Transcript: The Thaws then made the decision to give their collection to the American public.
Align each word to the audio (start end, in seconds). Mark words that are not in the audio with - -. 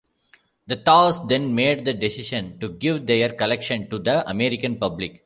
The 0.65 0.77
Thaws 0.77 1.27
then 1.27 1.53
made 1.53 1.85
the 1.85 1.93
decision 1.93 2.57
to 2.57 2.69
give 2.69 3.05
their 3.05 3.35
collection 3.35 3.87
to 3.91 3.99
the 3.99 4.27
American 4.27 4.77
public. 4.79 5.19